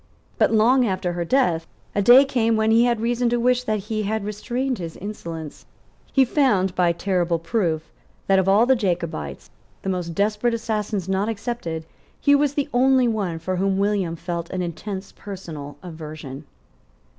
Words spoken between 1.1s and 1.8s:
her death,